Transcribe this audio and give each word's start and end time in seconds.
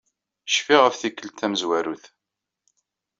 Cfiɣ 0.49 0.79
ɣef 0.83 0.95
tikkelt 0.97 1.37
tamezwarut. 1.39 2.05